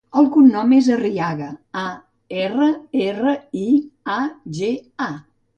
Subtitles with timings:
[0.19, 1.49] El cognom és Arriaga:
[1.81, 1.83] a,
[2.45, 2.71] erra,
[3.11, 3.69] erra, i,
[4.17, 4.21] a,
[4.61, 4.73] ge,
[5.11, 5.13] a.